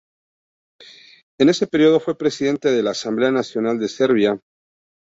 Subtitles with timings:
[1.39, 4.39] En ese periodo fue presidente de la Asamblea Nacional de Serbia.